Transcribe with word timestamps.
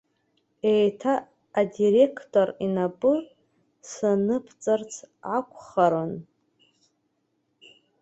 Еиҭа 0.73 1.13
адиреқтор 1.59 2.49
инапы 2.65 3.13
саныбҵарц 3.89 4.93
акәхарын? 5.35 6.13